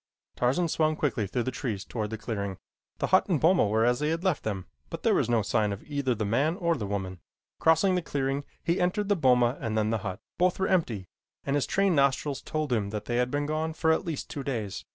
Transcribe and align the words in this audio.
Tarzan 0.35 0.67
swung 0.67 0.95
quickly 0.95 1.27
through 1.27 1.43
the 1.43 1.51
trees 1.51 1.85
toward 1.85 2.09
the 2.09 2.17
clearing. 2.17 2.57
The 2.97 3.05
hut 3.05 3.27
and 3.29 3.39
boma 3.39 3.67
were 3.67 3.85
as 3.85 3.99
he 3.99 4.09
had 4.09 4.23
left 4.23 4.41
them, 4.41 4.65
but 4.89 5.03
there 5.03 5.13
was 5.13 5.29
no 5.29 5.43
sign 5.43 5.71
of 5.71 5.83
either 5.83 6.15
the 6.15 6.25
man 6.25 6.55
or 6.55 6.73
the 6.75 6.87
woman. 6.87 7.19
Crossing 7.59 7.93
the 7.93 8.01
clearing, 8.01 8.43
he 8.63 8.81
entered 8.81 9.09
the 9.09 9.15
boma 9.15 9.59
and 9.61 9.77
then 9.77 9.91
the 9.91 9.99
hut. 9.99 10.19
Both 10.39 10.57
were 10.57 10.67
empty, 10.67 11.05
and 11.45 11.55
his 11.55 11.67
trained 11.67 11.95
nostrils 11.95 12.41
told 12.41 12.73
him 12.73 12.89
that 12.89 13.05
they 13.05 13.17
had 13.17 13.29
been 13.29 13.45
gone 13.45 13.73
for 13.73 13.91
at 13.91 14.03
least 14.03 14.27
two 14.27 14.41
days. 14.41 14.85